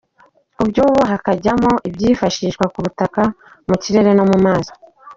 Ku 0.55 0.61
by’ubu, 0.69 1.01
hakajyamo 1.11 1.71
ibyifashishwa 1.87 2.65
ku 2.73 2.79
butaka, 2.85 3.21
mu 3.67 3.75
kirere 3.81 4.11
no 4.17 4.23
mu 4.29 4.37
mazi. 4.45 4.71